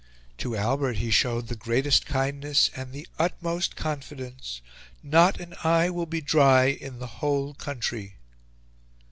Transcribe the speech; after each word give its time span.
To 0.39 0.55
Albert 0.55 0.95
he 0.97 1.11
showed 1.11 1.47
the 1.47 1.55
greatest 1.55 2.07
kindness 2.07 2.71
and 2.75 2.91
the 2.91 3.07
utmost 3.19 3.75
confidence... 3.75 4.59
Not 5.03 5.39
an 5.39 5.53
eye 5.63 5.91
will 5.91 6.07
be 6.07 6.21
dry 6.21 6.69
in 6.69 6.97
the 6.97 7.05
whole 7.21 7.53
country." 7.53 8.15